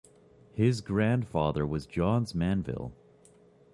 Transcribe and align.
His 0.55 0.81
grandfather 0.81 1.63
was 1.63 1.85
Johns 1.85 2.33
Manville. 2.33 2.91